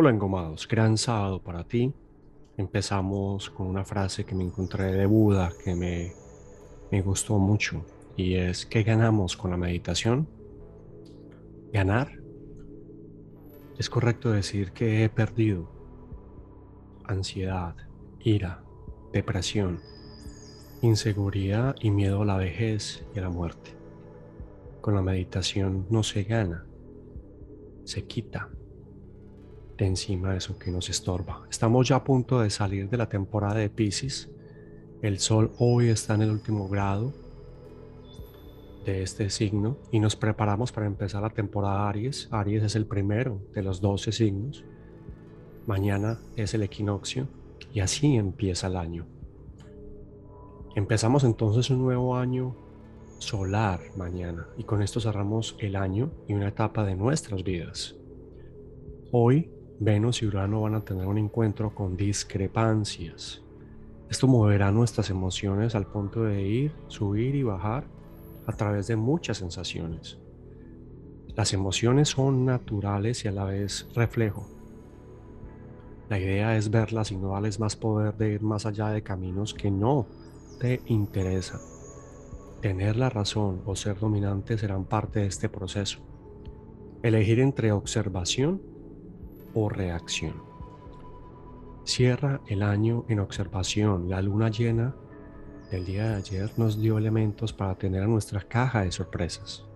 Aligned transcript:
Hola 0.00 0.10
engomados, 0.10 0.68
gran 0.68 0.96
sábado 0.96 1.42
para 1.42 1.64
ti. 1.64 1.92
Empezamos 2.56 3.50
con 3.50 3.66
una 3.66 3.84
frase 3.84 4.24
que 4.24 4.36
me 4.36 4.44
encontré 4.44 4.92
de 4.92 5.06
Buda 5.06 5.50
que 5.64 5.74
me, 5.74 6.12
me 6.92 7.02
gustó 7.02 7.36
mucho 7.36 7.84
y 8.16 8.34
es 8.36 8.64
¿qué 8.64 8.84
ganamos 8.84 9.36
con 9.36 9.50
la 9.50 9.56
meditación? 9.56 10.28
Ganar. 11.72 12.12
Es 13.76 13.90
correcto 13.90 14.30
decir 14.30 14.70
que 14.70 15.02
he 15.02 15.08
perdido 15.08 15.68
ansiedad, 17.02 17.74
ira, 18.20 18.62
depresión, 19.12 19.80
inseguridad 20.80 21.74
y 21.80 21.90
miedo 21.90 22.22
a 22.22 22.24
la 22.24 22.36
vejez 22.36 23.04
y 23.16 23.18
a 23.18 23.22
la 23.22 23.30
muerte. 23.30 23.74
Con 24.80 24.94
la 24.94 25.02
meditación 25.02 25.88
no 25.90 26.04
se 26.04 26.22
gana, 26.22 26.64
se 27.82 28.06
quita 28.06 28.48
de 29.78 29.86
encima 29.86 30.32
de 30.32 30.38
eso 30.38 30.58
que 30.58 30.70
nos 30.70 30.90
estorba. 30.90 31.46
Estamos 31.48 31.88
ya 31.88 31.96
a 31.96 32.04
punto 32.04 32.40
de 32.40 32.50
salir 32.50 32.90
de 32.90 32.96
la 32.96 33.08
temporada 33.08 33.54
de 33.54 33.70
Pisces. 33.70 34.28
El 35.00 35.20
Sol 35.20 35.52
hoy 35.58 35.88
está 35.88 36.14
en 36.14 36.22
el 36.22 36.30
último 36.30 36.68
grado 36.68 37.14
de 38.84 39.02
este 39.02 39.30
signo 39.30 39.76
y 39.92 40.00
nos 40.00 40.16
preparamos 40.16 40.72
para 40.72 40.86
empezar 40.86 41.22
la 41.22 41.30
temporada 41.30 41.88
Aries. 41.88 42.28
Aries 42.32 42.64
es 42.64 42.74
el 42.74 42.86
primero 42.86 43.40
de 43.54 43.62
los 43.62 43.80
12 43.80 44.10
signos. 44.10 44.64
Mañana 45.66 46.18
es 46.36 46.54
el 46.54 46.62
equinoccio 46.62 47.28
y 47.72 47.80
así 47.80 48.16
empieza 48.16 48.66
el 48.66 48.76
año. 48.76 49.06
Empezamos 50.74 51.22
entonces 51.22 51.70
un 51.70 51.78
nuevo 51.78 52.16
año 52.16 52.56
solar 53.18 53.80
mañana 53.96 54.48
y 54.56 54.64
con 54.64 54.82
esto 54.82 55.00
cerramos 55.00 55.56
el 55.60 55.76
año 55.76 56.10
y 56.26 56.34
una 56.34 56.48
etapa 56.48 56.84
de 56.84 56.96
nuestras 56.96 57.44
vidas. 57.44 57.94
Hoy 59.12 59.50
Venus 59.80 60.22
y 60.22 60.26
Urano 60.26 60.62
van 60.62 60.74
a 60.74 60.84
tener 60.84 61.06
un 61.06 61.18
encuentro 61.18 61.72
con 61.72 61.96
discrepancias. 61.96 63.42
Esto 64.10 64.26
moverá 64.26 64.72
nuestras 64.72 65.08
emociones 65.10 65.76
al 65.76 65.86
punto 65.86 66.24
de 66.24 66.42
ir, 66.42 66.72
subir 66.88 67.36
y 67.36 67.44
bajar 67.44 67.84
a 68.46 68.52
través 68.52 68.88
de 68.88 68.96
muchas 68.96 69.36
sensaciones. 69.36 70.18
Las 71.36 71.52
emociones 71.52 72.08
son 72.08 72.44
naturales 72.44 73.24
y 73.24 73.28
a 73.28 73.32
la 73.32 73.44
vez 73.44 73.86
reflejo. 73.94 74.48
La 76.08 76.18
idea 76.18 76.56
es 76.56 76.70
verlas 76.70 77.12
y 77.12 77.16
no 77.16 77.28
darles 77.28 77.60
más 77.60 77.76
poder 77.76 78.16
de 78.16 78.32
ir 78.32 78.42
más 78.42 78.66
allá 78.66 78.88
de 78.88 79.02
caminos 79.02 79.54
que 79.54 79.70
no 79.70 80.06
te 80.58 80.80
interesan. 80.86 81.60
Tener 82.62 82.96
la 82.96 83.10
razón 83.10 83.62
o 83.64 83.76
ser 83.76 84.00
dominante 84.00 84.58
serán 84.58 84.86
parte 84.86 85.20
de 85.20 85.26
este 85.26 85.48
proceso. 85.48 86.00
Elegir 87.02 87.38
entre 87.38 87.70
observación 87.70 88.60
reacción. 89.66 90.34
Cierra 91.84 92.42
el 92.46 92.62
año 92.62 93.04
en 93.08 93.18
observación. 93.18 94.08
La 94.08 94.20
luna 94.22 94.50
llena 94.50 94.94
del 95.70 95.84
día 95.84 96.10
de 96.10 96.14
ayer 96.16 96.50
nos 96.56 96.80
dio 96.80 96.98
elementos 96.98 97.52
para 97.52 97.76
tener 97.76 98.02
a 98.02 98.06
nuestra 98.06 98.42
caja 98.42 98.82
de 98.82 98.92
sorpresas 98.92 99.66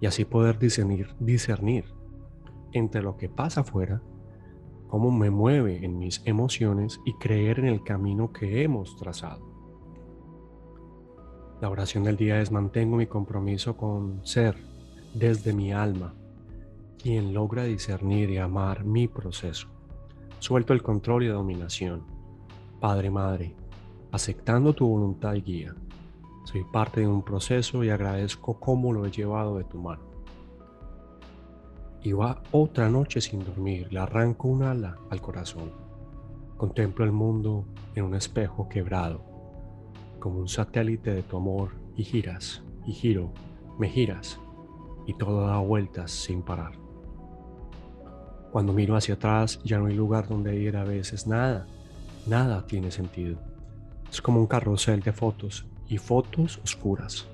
y 0.00 0.06
así 0.06 0.24
poder 0.24 0.58
discernir, 0.58 1.14
discernir 1.20 1.84
entre 2.72 3.02
lo 3.02 3.16
que 3.16 3.28
pasa 3.28 3.60
afuera, 3.62 4.02
cómo 4.88 5.10
me 5.10 5.30
mueve 5.30 5.84
en 5.84 5.98
mis 5.98 6.20
emociones 6.26 7.00
y 7.04 7.14
creer 7.14 7.60
en 7.60 7.66
el 7.66 7.84
camino 7.84 8.32
que 8.32 8.62
hemos 8.62 8.96
trazado. 8.96 9.48
La 11.60 11.70
oración 11.70 12.04
del 12.04 12.16
día 12.16 12.40
es 12.40 12.50
mantengo 12.50 12.96
mi 12.96 13.06
compromiso 13.06 13.76
con 13.76 14.26
ser 14.26 14.56
desde 15.14 15.52
mi 15.52 15.72
alma 15.72 16.14
quien 17.00 17.32
logra 17.32 17.64
discernir 17.64 18.30
y 18.30 18.36
amar 18.36 18.84
mi 18.84 19.08
proceso. 19.08 19.68
Suelto 20.38 20.74
el 20.74 20.82
control 20.82 21.24
y 21.24 21.28
dominación. 21.28 22.02
Padre, 22.78 23.10
Madre, 23.10 23.54
aceptando 24.12 24.74
tu 24.74 24.86
voluntad 24.86 25.34
y 25.34 25.40
guía. 25.40 25.74
Soy 26.44 26.64
parte 26.64 27.00
de 27.00 27.06
un 27.06 27.22
proceso 27.22 27.82
y 27.84 27.90
agradezco 27.90 28.60
cómo 28.60 28.92
lo 28.92 29.06
he 29.06 29.10
llevado 29.10 29.56
de 29.56 29.64
tu 29.64 29.78
mano. 29.78 30.02
Y 32.02 32.12
va 32.12 32.42
otra 32.50 32.90
noche 32.90 33.20
sin 33.20 33.44
dormir, 33.44 33.90
le 33.90 34.00
arranco 34.00 34.48
un 34.48 34.62
ala 34.62 34.98
al 35.10 35.22
corazón. 35.22 35.72
Contemplo 36.56 37.04
el 37.04 37.12
mundo 37.12 37.64
en 37.94 38.04
un 38.04 38.14
espejo 38.14 38.68
quebrado, 38.68 39.22
como 40.18 40.38
un 40.38 40.48
satélite 40.48 41.14
de 41.14 41.22
tu 41.22 41.38
amor, 41.38 41.70
y 41.96 42.04
giras, 42.04 42.62
y 42.86 42.92
giro, 42.92 43.32
me 43.78 43.88
giras, 43.88 44.38
y 45.06 45.14
todo 45.14 45.46
da 45.46 45.58
vueltas 45.58 46.10
sin 46.10 46.42
parar. 46.42 46.89
Cuando 48.52 48.72
miro 48.72 48.96
hacia 48.96 49.14
atrás 49.14 49.60
ya 49.62 49.78
no 49.78 49.86
hay 49.86 49.94
lugar 49.94 50.26
donde 50.26 50.56
ir 50.56 50.76
a 50.76 50.84
veces, 50.84 51.26
nada, 51.26 51.66
nada 52.26 52.66
tiene 52.66 52.90
sentido. 52.90 53.38
Es 54.10 54.20
como 54.20 54.40
un 54.40 54.46
carrusel 54.46 55.00
de 55.02 55.12
fotos 55.12 55.66
y 55.88 55.98
fotos 55.98 56.60
oscuras. 56.64 57.28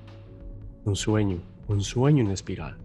Un 0.85 0.95
sueño, 0.95 1.39
un 1.67 1.81
sueño 1.81 2.23
en 2.23 2.31
espiral. 2.31 2.77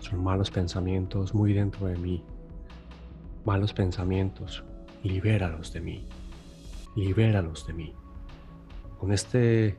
Son 0.00 0.22
malos 0.22 0.50
pensamientos 0.50 1.34
muy 1.34 1.52
dentro 1.52 1.86
de 1.86 1.96
mí. 1.96 2.24
Malos 3.44 3.72
pensamientos, 3.72 4.64
libéralos 5.04 5.72
de 5.72 5.80
mí. 5.80 6.08
Libéralos 6.96 7.66
de 7.66 7.72
mí. 7.72 7.94
Con 8.98 9.12
este 9.12 9.76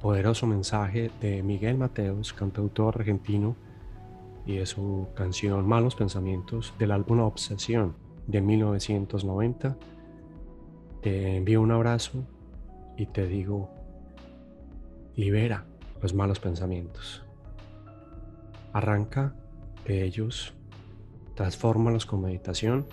poderoso 0.00 0.46
mensaje 0.46 1.10
de 1.20 1.42
Miguel 1.42 1.76
Mateos, 1.76 2.32
cantautor 2.32 2.96
argentino, 2.98 3.54
y 4.46 4.56
de 4.56 4.66
su 4.66 5.08
canción 5.14 5.66
Malos 5.66 5.94
Pensamientos 5.94 6.74
del 6.78 6.92
álbum 6.92 7.20
Obsesión 7.20 7.94
de 8.26 8.40
1990. 8.40 9.76
Te 11.00 11.36
envío 11.36 11.60
un 11.60 11.72
abrazo 11.72 12.24
y 12.96 13.06
te 13.06 13.26
digo, 13.26 13.70
libera 15.16 15.66
los 16.00 16.14
malos 16.14 16.40
pensamientos. 16.40 17.24
Arranca 18.72 19.34
de 19.84 20.04
ellos, 20.04 20.54
transfórmalos 21.34 22.06
con 22.06 22.22
meditación 22.22 22.86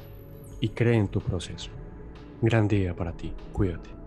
y 0.60 0.70
cree 0.70 0.96
en 0.96 1.08
tu 1.08 1.22
proceso. 1.22 1.72
Gran 2.42 2.68
día 2.68 2.96
para 2.96 3.14
ti. 3.14 3.34
Cuídate. 3.54 3.99